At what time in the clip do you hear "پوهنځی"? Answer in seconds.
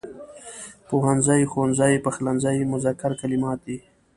0.87-1.41